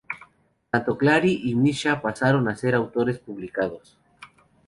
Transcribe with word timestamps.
Tanto 0.71 0.97
Claire 0.97 1.27
y 1.29 1.53
Mischa 1.53 2.01
pasaron 2.01 2.49
a 2.49 2.55
ser 2.55 2.73
autores 2.73 3.19
publicados. 3.19 3.99